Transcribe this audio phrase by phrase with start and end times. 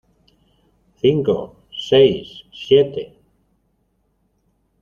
[1.01, 1.35] cinco,
[1.87, 3.03] seis, siete